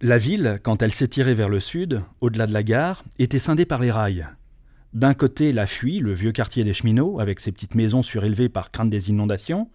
La 0.00 0.16
ville, 0.16 0.60
quand 0.62 0.80
elle 0.80 0.92
s'étirait 0.92 1.34
vers 1.34 1.48
le 1.48 1.58
sud, 1.58 2.02
au-delà 2.20 2.46
de 2.46 2.52
la 2.52 2.62
gare, 2.62 3.02
était 3.18 3.40
scindée 3.40 3.64
par 3.64 3.80
les 3.80 3.90
rails. 3.90 4.28
D'un 4.94 5.12
côté, 5.12 5.52
la 5.52 5.66
fuite, 5.66 6.02
le 6.02 6.12
vieux 6.14 6.30
quartier 6.30 6.62
des 6.62 6.72
cheminots, 6.72 7.18
avec 7.18 7.40
ses 7.40 7.50
petites 7.50 7.74
maisons 7.74 8.04
surélevées 8.04 8.48
par 8.48 8.70
crainte 8.70 8.90
des 8.90 9.10
inondations, 9.10 9.68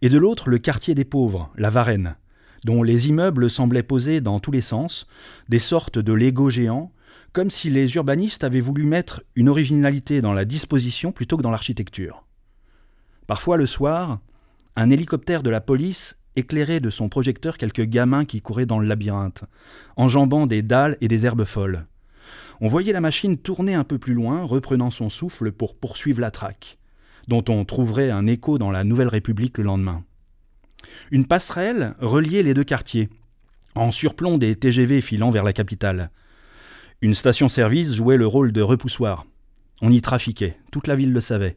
et 0.00 0.08
de 0.08 0.16
l'autre, 0.16 0.48
le 0.48 0.58
quartier 0.58 0.94
des 0.94 1.04
pauvres, 1.04 1.52
la 1.54 1.68
Varenne, 1.68 2.16
dont 2.64 2.82
les 2.82 3.08
immeubles 3.08 3.50
semblaient 3.50 3.82
posés 3.82 4.22
dans 4.22 4.40
tous 4.40 4.52
les 4.52 4.62
sens, 4.62 5.06
des 5.50 5.58
sortes 5.58 5.98
de 5.98 6.14
Lego 6.14 6.48
géants, 6.48 6.90
comme 7.34 7.50
si 7.50 7.68
les 7.68 7.94
urbanistes 7.94 8.44
avaient 8.44 8.60
voulu 8.60 8.84
mettre 8.84 9.22
une 9.36 9.50
originalité 9.50 10.22
dans 10.22 10.32
la 10.32 10.46
disposition 10.46 11.12
plutôt 11.12 11.36
que 11.36 11.42
dans 11.42 11.50
l'architecture. 11.50 12.24
Parfois, 13.26 13.58
le 13.58 13.66
soir, 13.66 14.20
un 14.76 14.88
hélicoptère 14.88 15.42
de 15.42 15.50
la 15.50 15.60
police 15.60 16.17
éclairait 16.36 16.80
de 16.80 16.90
son 16.90 17.08
projecteur 17.08 17.58
quelques 17.58 17.84
gamins 17.84 18.24
qui 18.24 18.40
couraient 18.40 18.66
dans 18.66 18.78
le 18.78 18.86
labyrinthe, 18.86 19.44
enjambant 19.96 20.46
des 20.46 20.62
dalles 20.62 20.96
et 21.00 21.08
des 21.08 21.26
herbes 21.26 21.44
folles. 21.44 21.86
On 22.60 22.66
voyait 22.66 22.92
la 22.92 23.00
machine 23.00 23.38
tourner 23.38 23.74
un 23.74 23.84
peu 23.84 23.98
plus 23.98 24.14
loin, 24.14 24.42
reprenant 24.42 24.90
son 24.90 25.10
souffle 25.10 25.52
pour 25.52 25.76
poursuivre 25.76 26.20
la 26.20 26.30
traque, 26.30 26.78
dont 27.28 27.44
on 27.48 27.64
trouverait 27.64 28.10
un 28.10 28.26
écho 28.26 28.58
dans 28.58 28.70
la 28.70 28.84
Nouvelle 28.84 29.08
République 29.08 29.58
le 29.58 29.64
lendemain. 29.64 30.04
Une 31.10 31.26
passerelle 31.26 31.94
reliait 32.00 32.42
les 32.42 32.54
deux 32.54 32.64
quartiers, 32.64 33.08
en 33.74 33.92
surplomb 33.92 34.38
des 34.38 34.56
TGV 34.56 35.00
filant 35.00 35.30
vers 35.30 35.44
la 35.44 35.52
capitale. 35.52 36.10
Une 37.00 37.14
station-service 37.14 37.94
jouait 37.94 38.16
le 38.16 38.26
rôle 38.26 38.52
de 38.52 38.60
repoussoir. 38.60 39.24
On 39.80 39.92
y 39.92 40.00
trafiquait, 40.00 40.58
toute 40.72 40.88
la 40.88 40.96
ville 40.96 41.12
le 41.12 41.20
savait. 41.20 41.56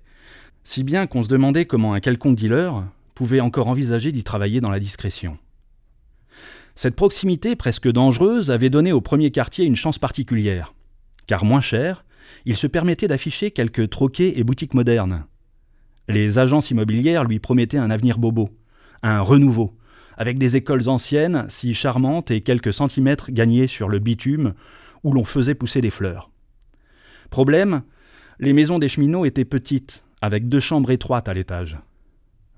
Si 0.64 0.84
bien 0.84 1.08
qu'on 1.08 1.24
se 1.24 1.30
demandait 1.30 1.66
comment 1.66 1.94
un 1.94 2.00
quelconque 2.00 2.38
dealer 2.38 2.84
pouvait 3.22 3.40
encore 3.40 3.68
envisager 3.68 4.12
d'y 4.12 4.24
travailler 4.24 4.62
dans 4.62 4.72
la 4.72 4.80
discrétion. 4.80 5.38
Cette 6.74 6.96
proximité 6.96 7.56
presque 7.56 7.88
dangereuse 7.88 8.50
avait 8.50 8.72
donné 8.72 8.92
au 8.92 9.00
premier 9.00 9.30
quartier 9.30 9.64
une 9.64 9.76
chance 9.76 10.00
particulière, 10.00 10.74
car 11.28 11.46
moins 11.46 11.62
cher, 11.62 12.04
il 12.46 12.58
se 12.58 12.66
permettait 12.66 13.08
d'afficher 13.08 13.52
quelques 13.52 13.92
troquets 13.92 14.40
et 14.40 14.44
boutiques 14.44 14.74
modernes. 14.74 15.26
Les 16.08 16.40
agences 16.40 16.72
immobilières 16.72 17.24
lui 17.24 17.38
promettaient 17.38 17.78
un 17.78 17.92
avenir 17.92 18.18
bobo, 18.18 18.50
un 19.04 19.22
renouveau, 19.22 19.78
avec 20.18 20.40
des 20.40 20.56
écoles 20.56 20.90
anciennes 20.90 21.46
si 21.48 21.76
charmantes 21.76 22.32
et 22.32 22.42
quelques 22.42 22.74
centimètres 22.74 23.30
gagnés 23.30 23.68
sur 23.68 23.88
le 23.88 24.00
bitume 24.00 24.56
où 25.04 25.14
l'on 25.14 25.26
faisait 25.26 25.54
pousser 25.54 25.82
des 25.82 25.92
fleurs. 25.92 26.32
Problème, 27.30 27.84
les 28.40 28.54
maisons 28.54 28.80
des 28.80 28.90
cheminots 28.90 29.26
étaient 29.26 29.46
petites, 29.46 30.04
avec 30.22 30.50
deux 30.50 30.60
chambres 30.60 30.90
étroites 30.90 31.30
à 31.30 31.36
l'étage. 31.36 31.78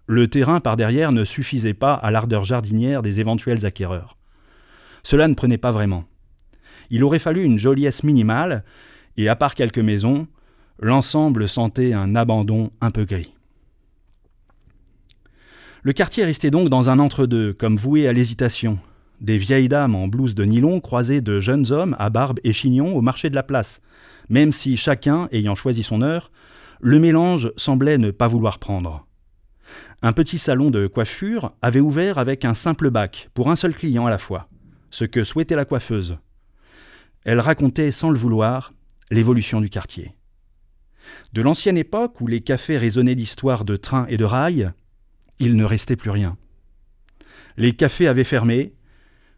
Le 0.07 0.27
terrain 0.27 0.59
par 0.59 0.75
derrière 0.75 1.11
ne 1.11 1.23
suffisait 1.23 1.73
pas 1.73 1.93
à 1.93 2.11
l'ardeur 2.11 2.43
jardinière 2.43 3.01
des 3.01 3.19
éventuels 3.19 3.65
acquéreurs. 3.65 4.17
Cela 5.03 5.27
ne 5.27 5.33
prenait 5.33 5.57
pas 5.57 5.71
vraiment. 5.71 6.03
Il 6.89 7.03
aurait 7.03 7.19
fallu 7.19 7.43
une 7.43 7.57
joliesse 7.57 8.03
minimale, 8.03 8.63
et 9.15 9.29
à 9.29 9.35
part 9.35 9.55
quelques 9.55 9.79
maisons, 9.79 10.27
l'ensemble 10.79 11.47
sentait 11.47 11.93
un 11.93 12.15
abandon 12.15 12.71
un 12.81 12.91
peu 12.91 13.05
gris. 13.05 13.33
Le 15.83 15.93
quartier 15.93 16.25
restait 16.25 16.51
donc 16.51 16.69
dans 16.69 16.89
un 16.89 16.99
entre-deux, 16.99 17.53
comme 17.53 17.75
voué 17.75 18.07
à 18.07 18.13
l'hésitation, 18.13 18.79
des 19.21 19.37
vieilles 19.37 19.69
dames 19.69 19.95
en 19.95 20.07
blouse 20.07 20.35
de 20.35 20.43
nylon 20.43 20.79
croisées 20.79 21.21
de 21.21 21.39
jeunes 21.39 21.71
hommes 21.71 21.95
à 21.99 22.09
barbe 22.09 22.39
et 22.43 22.53
chignon 22.53 22.95
au 22.95 23.01
marché 23.01 23.29
de 23.29 23.35
la 23.35 23.43
place, 23.43 23.81
même 24.29 24.51
si 24.51 24.77
chacun, 24.77 25.27
ayant 25.31 25.55
choisi 25.55 25.83
son 25.83 26.01
heure, 26.01 26.31
le 26.81 26.99
mélange 26.99 27.51
semblait 27.55 27.97
ne 27.97 28.11
pas 28.11 28.27
vouloir 28.27 28.59
prendre. 28.59 29.05
Un 30.01 30.13
petit 30.13 30.39
salon 30.39 30.69
de 30.69 30.87
coiffure 30.87 31.53
avait 31.61 31.79
ouvert 31.79 32.17
avec 32.17 32.45
un 32.45 32.53
simple 32.53 32.89
bac 32.89 33.29
pour 33.33 33.49
un 33.49 33.55
seul 33.55 33.73
client 33.73 34.05
à 34.05 34.09
la 34.09 34.17
fois, 34.17 34.49
ce 34.89 35.05
que 35.05 35.23
souhaitait 35.23 35.55
la 35.55 35.65
coiffeuse. 35.65 36.17
Elle 37.23 37.39
racontait 37.39 37.91
sans 37.91 38.09
le 38.09 38.19
vouloir 38.19 38.73
l'évolution 39.09 39.61
du 39.61 39.69
quartier. 39.69 40.15
De 41.33 41.41
l'ancienne 41.41 41.77
époque 41.77 42.21
où 42.21 42.27
les 42.27 42.41
cafés 42.41 42.77
résonnaient 42.77 43.15
d'histoires 43.15 43.65
de 43.65 43.75
trains 43.75 44.05
et 44.07 44.17
de 44.17 44.25
rails, 44.25 44.71
il 45.39 45.55
ne 45.55 45.63
restait 45.63 45.95
plus 45.95 46.09
rien. 46.09 46.37
Les 47.57 47.73
cafés 47.73 48.07
avaient 48.07 48.23
fermé, 48.23 48.73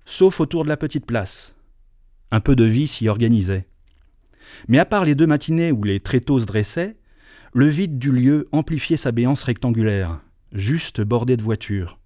sauf 0.05 0.39
autour 0.39 0.63
de 0.63 0.69
la 0.69 0.77
petite 0.77 1.05
place. 1.05 1.55
Un 2.31 2.39
peu 2.39 2.55
de 2.55 2.63
vie 2.63 2.87
s'y 2.87 3.07
organisait. 3.07 3.67
Mais 4.67 4.79
à 4.79 4.85
part 4.85 5.05
les 5.05 5.15
deux 5.15 5.27
matinées 5.27 5.71
où 5.71 5.83
les 5.83 5.99
tréteaux 5.99 6.39
se 6.39 6.45
dressaient, 6.45 6.97
le 7.53 7.67
vide 7.67 7.97
du 7.97 8.11
lieu 8.11 8.47
amplifiait 8.51 8.97
sa 8.97 9.11
béance 9.11 9.43
rectangulaire, 9.43 10.19
juste 10.55 11.01
bordée 11.01 11.37
de 11.37 11.43
voitures. 11.43 11.99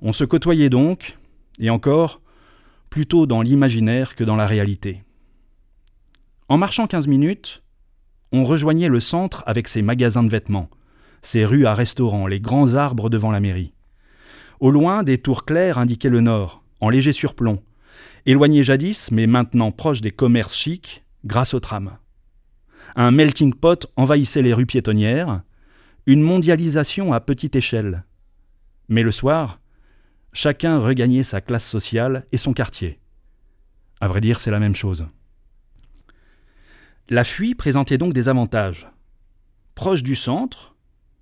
On 0.00 0.12
se 0.12 0.24
côtoyait 0.24 0.70
donc, 0.70 1.18
et 1.60 1.70
encore, 1.70 2.20
plutôt 2.90 3.26
dans 3.26 3.42
l'imaginaire 3.42 4.16
que 4.16 4.24
dans 4.24 4.36
la 4.36 4.46
réalité. 4.46 5.02
En 6.48 6.58
marchant 6.58 6.86
quinze 6.86 7.06
minutes, 7.06 7.62
on 8.32 8.44
rejoignait 8.44 8.88
le 8.88 9.00
centre 9.00 9.44
avec 9.46 9.68
ses 9.68 9.82
magasins 9.82 10.24
de 10.24 10.28
vêtements, 10.28 10.68
ses 11.20 11.44
rues 11.44 11.66
à 11.66 11.74
restaurants, 11.74 12.26
les 12.26 12.40
grands 12.40 12.74
arbres 12.74 13.10
devant 13.10 13.30
la 13.30 13.40
mairie. 13.40 13.74
Au 14.58 14.70
loin, 14.70 15.02
des 15.02 15.18
tours 15.18 15.44
claires 15.44 15.78
indiquaient 15.78 16.08
le 16.08 16.20
nord, 16.20 16.62
en 16.80 16.88
léger 16.88 17.12
surplomb, 17.12 17.62
éloigné 18.26 18.64
jadis, 18.64 19.10
mais 19.10 19.26
maintenant 19.26 19.70
proche 19.70 20.00
des 20.00 20.10
commerces 20.10 20.54
chics, 20.54 21.04
grâce 21.24 21.54
au 21.54 21.60
tram. 21.60 21.98
Un 22.96 23.10
melting 23.10 23.54
pot 23.54 23.86
envahissait 23.96 24.42
les 24.42 24.52
rues 24.52 24.66
piétonnières, 24.66 25.42
une 26.06 26.22
mondialisation 26.22 27.12
à 27.12 27.20
petite 27.20 27.56
échelle. 27.56 28.04
Mais 28.88 29.02
le 29.02 29.12
soir, 29.12 29.60
chacun 30.32 30.78
regagnait 30.78 31.22
sa 31.22 31.40
classe 31.40 31.68
sociale 31.68 32.24
et 32.32 32.38
son 32.38 32.52
quartier. 32.52 32.98
À 34.00 34.08
vrai 34.08 34.20
dire, 34.20 34.40
c'est 34.40 34.50
la 34.50 34.60
même 34.60 34.74
chose. 34.74 35.06
La 37.08 37.24
fuite 37.24 37.56
présentait 37.56 37.98
donc 37.98 38.12
des 38.12 38.28
avantages. 38.28 38.88
Proche 39.74 40.02
du 40.02 40.16
centre, 40.16 40.74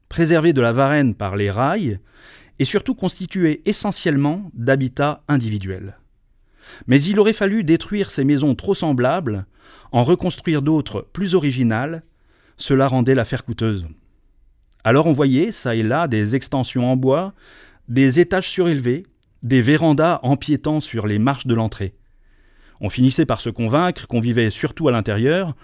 préservée 0.08 0.52
de 0.52 0.60
la 0.60 0.72
Varenne 0.72 1.14
par 1.14 1.36
les 1.36 1.50
rails, 1.50 2.00
et 2.58 2.64
surtout 2.64 2.94
constitué 2.94 3.62
essentiellement 3.64 4.50
d'habitats 4.54 5.22
individuels. 5.28 5.98
Mais 6.86 7.02
il 7.02 7.18
aurait 7.18 7.32
fallu 7.32 7.64
détruire 7.64 8.10
ces 8.10 8.24
maisons 8.24 8.54
trop 8.54 8.74
semblables, 8.74 9.46
en 9.92 10.02
reconstruire 10.02 10.62
d'autres 10.62 11.08
plus 11.12 11.34
originales, 11.34 12.02
cela 12.56 12.86
rendait 12.86 13.14
l'affaire 13.14 13.44
coûteuse. 13.44 13.86
Alors 14.84 15.06
on 15.06 15.12
voyait, 15.12 15.52
ça 15.52 15.74
et 15.74 15.82
là, 15.82 16.08
des 16.08 16.36
extensions 16.36 16.90
en 16.90 16.96
bois, 16.96 17.34
des 17.88 18.20
étages 18.20 18.48
surélevés, 18.48 19.04
des 19.42 19.62
vérandas 19.62 20.20
empiétant 20.22 20.80
sur 20.80 21.06
les 21.06 21.18
marches 21.18 21.46
de 21.46 21.54
l'entrée. 21.54 21.94
On 22.80 22.88
finissait 22.88 23.26
par 23.26 23.40
se 23.40 23.50
convaincre 23.50 24.06
qu'on 24.06 24.20
vivait 24.20 24.50
surtout 24.50 24.88
à 24.88 24.92
l'intérieur, 24.92 25.54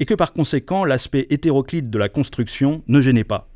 et 0.00 0.04
que 0.04 0.14
par 0.14 0.32
conséquent 0.32 0.84
l'aspect 0.84 1.26
hétéroclite 1.30 1.90
de 1.90 1.98
la 1.98 2.08
construction 2.08 2.82
ne 2.86 3.00
gênait 3.00 3.24
pas. 3.24 3.48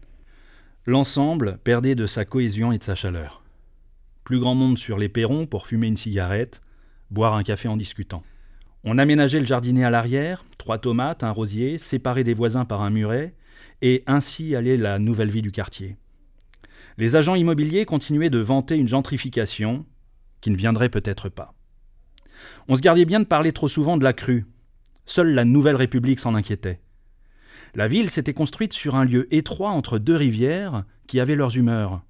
L'ensemble 0.86 1.58
perdait 1.62 1.94
de 1.94 2.06
sa 2.06 2.24
cohésion 2.24 2.72
et 2.72 2.78
de 2.78 2.82
sa 2.82 2.94
chaleur. 2.94 3.42
Plus 4.24 4.40
grand 4.40 4.54
monde 4.54 4.78
sur 4.78 4.98
les 4.98 5.08
perrons 5.08 5.46
pour 5.46 5.66
fumer 5.66 5.86
une 5.86 5.96
cigarette, 5.96 6.62
boire 7.10 7.34
un 7.34 7.42
café 7.42 7.68
en 7.68 7.76
discutant. 7.76 8.22
On 8.84 8.98
aménageait 8.98 9.38
le 9.38 9.46
jardinet 9.46 9.84
à 9.84 9.90
l'arrière, 9.90 10.44
trois 10.58 10.78
tomates, 10.78 11.22
un 11.22 11.30
rosier, 11.30 11.78
séparés 11.78 12.24
des 12.24 12.34
voisins 12.34 12.64
par 12.64 12.82
un 12.82 12.90
muret, 12.90 13.34
et 13.82 14.04
ainsi 14.06 14.56
allait 14.56 14.76
la 14.78 14.98
nouvelle 14.98 15.30
vie 15.30 15.42
du 15.42 15.52
quartier. 15.52 15.96
Les 16.96 17.16
agents 17.16 17.34
immobiliers 17.34 17.84
continuaient 17.84 18.30
de 18.30 18.38
vanter 18.38 18.76
une 18.76 18.88
gentrification 18.88 19.84
qui 20.40 20.50
ne 20.50 20.56
viendrait 20.56 20.88
peut-être 20.88 21.28
pas. 21.28 21.54
On 22.68 22.76
se 22.76 22.80
gardait 22.80 23.04
bien 23.04 23.20
de 23.20 23.24
parler 23.24 23.52
trop 23.52 23.68
souvent 23.68 23.96
de 23.96 24.04
la 24.04 24.12
crue. 24.12 24.46
Seule 25.04 25.34
la 25.34 25.44
Nouvelle 25.44 25.76
République 25.76 26.20
s'en 26.20 26.34
inquiétait. 26.34 26.80
La 27.74 27.88
ville 27.88 28.10
s'était 28.10 28.34
construite 28.34 28.72
sur 28.72 28.94
un 28.94 29.04
lieu 29.04 29.32
étroit 29.34 29.70
entre 29.70 29.98
deux 29.98 30.16
rivières 30.16 30.84
qui 31.06 31.20
avaient 31.20 31.34
leurs 31.34 31.56
humeurs. 31.56 32.02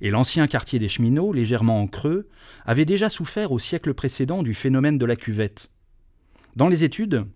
Et 0.00 0.10
l'ancien 0.10 0.46
quartier 0.46 0.78
des 0.78 0.88
cheminots, 0.88 1.32
légèrement 1.32 1.80
en 1.80 1.86
creux, 1.86 2.28
avait 2.64 2.84
déjà 2.84 3.08
souffert 3.08 3.52
au 3.52 3.58
siècle 3.58 3.94
précédent 3.94 4.42
du 4.42 4.54
phénomène 4.54 4.98
de 4.98 5.06
la 5.06 5.16
cuvette. 5.16 5.70
Dans 6.56 6.68
les 6.68 6.84
études, 6.84 7.26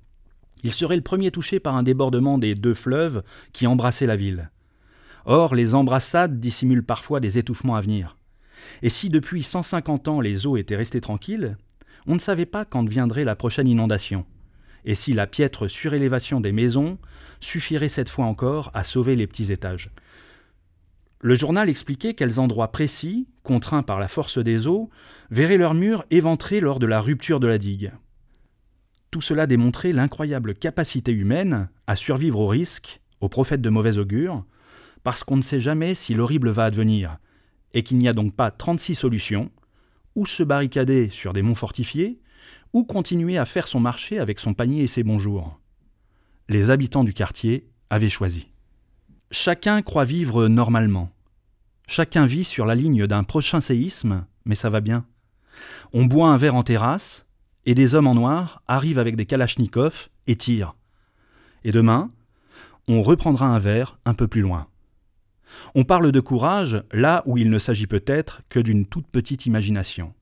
il 0.67 0.73
serait 0.73 0.97
le 0.97 1.03
premier 1.03 1.31
touché 1.31 1.61
par 1.61 1.77
un 1.77 1.85
débordement 1.85 2.39
des 2.39 2.57
deux 2.57 2.75
fleuves 2.75 3.23
qui 3.53 3.69
embrassaient 3.69 4.05
la 4.05 4.17
ville. 4.17 4.51
Or, 5.25 5.55
les 5.55 5.77
embrassades 5.77 6.41
dissimulent 6.41 6.83
parfois 6.83 7.21
des 7.21 7.39
étouffements 7.39 7.77
à 7.77 7.81
venir. 7.81 8.17
Et 8.83 8.91
si 8.91 9.09
depuis 9.09 9.45
150 9.45 10.09
ans 10.09 10.21
les 10.21 10.45
eaux 10.45 10.57
étaient 10.57 10.75
restées 10.75 11.01
tranquilles, 11.01 11.57
on 12.09 12.15
ne 12.15 12.19
savait 12.19 12.47
pas 12.47 12.65
quand 12.65 12.85
viendrait 12.89 13.23
la 13.23 13.37
prochaine 13.37 13.69
inondation 13.69 14.27
et 14.85 14.97
si 14.97 15.13
la 15.13 15.29
piètre 15.29 15.71
surélévation 15.71 16.41
des 16.41 16.53
maisons 16.53 16.99
suffirait 17.39 17.89
cette 17.89 18.09
fois 18.09 18.25
encore 18.25 18.73
à 18.75 18.83
sauver 18.83 19.15
les 19.15 19.29
petits 19.29 19.53
étages. 19.53 19.93
Le 21.21 21.37
journal 21.37 21.69
expliquait 21.69 22.15
quels 22.15 22.41
endroits 22.41 22.73
précis, 22.73 23.29
contraints 23.45 23.85
par 23.85 24.01
la 24.01 24.09
force 24.09 24.39
des 24.39 24.67
eaux, 24.67 24.91
verraient 25.31 25.59
leurs 25.59 25.75
murs 25.75 26.05
éventrés 26.11 26.59
lors 26.59 26.81
de 26.81 26.87
la 26.87 27.01
rupture 27.01 27.39
de 27.39 27.47
la 27.47 27.59
digue. 27.59 27.93
Tout 29.17 29.23
cela 29.23 29.47
démontrait 29.47 29.95
l'incroyable 29.95 30.55
capacité 30.55 31.11
humaine 31.11 31.71
à 31.87 31.97
survivre 31.97 32.39
au 32.39 32.47
risque, 32.47 33.01
aux 33.23 33.31
prophètes 33.31 33.63
de 33.63 33.71
mauvais 33.71 33.97
augure, 33.97 34.45
parce 35.05 35.25
qu'on 35.25 35.39
ne 35.39 35.43
sait 35.43 35.59
jamais 35.59 35.95
si 35.95 36.13
l'horrible 36.13 36.51
va 36.51 36.67
advenir, 36.67 37.17
et 37.73 37.83
qu'il 37.83 37.97
n'y 37.97 38.09
a 38.09 38.13
donc 38.13 38.35
pas 38.35 38.51
36 38.51 38.95
solutions, 38.95 39.51
ou 40.17 40.27
se 40.27 40.43
barricader 40.43 41.09
sur 41.09 41.33
des 41.33 41.41
monts 41.41 41.55
fortifiés, 41.55 42.21
ou 42.75 42.85
continuer 42.85 43.39
à 43.39 43.47
faire 43.47 43.69
son 43.69 43.81
marché 43.81 44.19
avec 44.19 44.39
son 44.39 44.53
panier 44.53 44.83
et 44.83 44.87
ses 44.87 45.03
bonjours. 45.03 45.59
Les 46.51 46.69
habitants 46.69 47.03
du 47.03 47.15
quartier 47.15 47.71
avaient 47.89 48.11
choisi. 48.11 48.51
Chacun 49.31 49.81
croit 49.81 50.05
vivre 50.05 50.47
normalement. 50.47 51.11
Chacun 51.89 52.27
vit 52.27 52.45
sur 52.45 52.67
la 52.67 52.75
ligne 52.75 53.07
d'un 53.07 53.25
prochain 53.25 53.63
séisme, 53.63 54.27
mais 54.45 54.57
ça 54.57 54.69
va 54.69 54.83
bien. 54.83 55.07
On 55.95 56.05
boit 56.05 56.29
un 56.29 56.37
verre 56.37 56.55
en 56.55 56.63
terrasse, 56.63 57.26
et 57.67 57.75
des 57.75 57.95
hommes 57.95 58.07
en 58.07 58.15
noir 58.15 58.63
arrivent 58.67 58.99
avec 58.99 59.17
des 59.17 59.27
kalachnikovs 59.27 60.09
et 60.27 60.37
tirent. 60.37 60.75
Et 61.65 61.73
demain, 61.73 62.11
on 62.89 63.03
reprendra 63.03 63.47
un 63.47 63.59
verre 63.59 63.99
un 64.05 64.15
peu 64.15 64.29
plus 64.29 64.41
loin. 64.41 64.69
On 65.75 65.85
parle 65.85 66.13
de 66.13 66.21
courage 66.21 66.83
là 66.93 67.23
où 67.27 67.39
il 67.39 67.51
ne 67.51 67.59
s'agit 67.59 67.87
peut-être 67.87 68.43
que 68.49 68.61
d'une 68.61 68.87
toute 68.87 69.09
petite 69.09 69.47
imagination. 69.47 70.15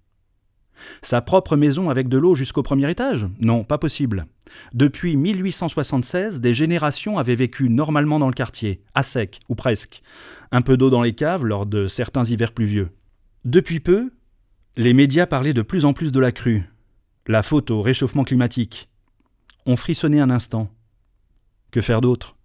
Sa 1.02 1.20
propre 1.20 1.56
maison 1.56 1.91
avec 1.91 2.08
de 2.08 2.19
l'eau 2.19 2.35
jusqu'au 2.35 2.62
premier 2.62 2.91
étage? 2.91 3.26
Non, 3.41 3.62
pas 3.62 3.79
possible. 3.79 4.26
Depuis 4.73 5.17
1876, 5.17 6.41
des 6.41 6.55
générations 6.55 7.19
avaient 7.19 7.35
vécu 7.35 7.69
normalement 7.69 8.19
dans 8.19 8.26
le 8.26 8.35
quartier, 8.35 8.82
à 8.94 9.02
sec, 9.02 9.41
ou 9.49 9.55
presque. 9.55 10.02
Un 10.50 10.62
peu 10.62 10.76
d'eau 10.76 10.91
dans 10.91 11.02
les 11.02 11.14
caves 11.14 11.44
lors 11.44 11.67
de 11.67 11.87
certains 11.87 12.25
hivers 12.25 12.52
pluvieux. 12.52 12.91
Depuis 13.44 13.81
peu, 13.81 14.12
les 14.76 14.93
médias 14.93 15.26
parlaient 15.26 15.52
de 15.52 15.62
plus 15.62 15.85
en 15.85 15.93
plus 15.93 16.11
de 16.11 16.20
la 16.20 16.32
crue, 16.32 16.64
la 17.26 17.43
faute 17.43 17.71
au 17.71 17.81
réchauffement 17.81 18.25
climatique. 18.25 18.91
On 19.65 19.76
frissonnait 19.76 20.21
un 20.21 20.31
instant. 20.31 20.71
Que 21.71 21.81
faire 21.81 22.00
d'autre? 22.00 22.37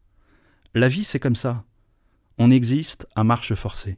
La 0.74 0.88
vie, 0.88 1.04
c'est 1.04 1.20
comme 1.20 1.36
ça. 1.36 1.66
On 2.38 2.50
existe 2.50 3.06
à 3.16 3.26
marche 3.26 3.54
forcée. 3.56 3.98